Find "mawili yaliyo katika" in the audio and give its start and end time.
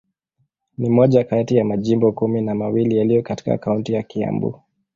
2.55-3.57